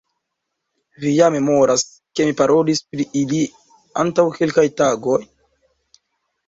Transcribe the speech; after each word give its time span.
Vi 1.03 1.11
ja 1.15 1.27
memoras, 1.35 1.83
ke 2.15 2.27
mi 2.31 2.35
parolis 2.41 2.81
pri 2.95 3.07
ili 3.23 3.43
antaŭ 4.05 4.27
kelkaj 4.41 4.69
tagoj? 4.83 5.21